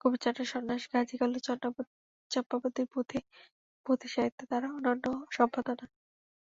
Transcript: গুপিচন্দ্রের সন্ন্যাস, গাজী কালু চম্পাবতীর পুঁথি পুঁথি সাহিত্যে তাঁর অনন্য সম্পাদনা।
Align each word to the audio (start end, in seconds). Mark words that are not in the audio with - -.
গুপিচন্দ্রের 0.00 0.50
সন্ন্যাস, 0.52 0.82
গাজী 0.92 1.16
কালু 1.20 1.38
চম্পাবতীর 2.30 2.86
পুঁথি 2.92 3.18
পুঁথি 3.86 4.08
সাহিত্যে 4.14 4.44
তাঁর 4.50 4.62
অনন্য 4.70 5.04
সম্পাদনা। 5.30 5.84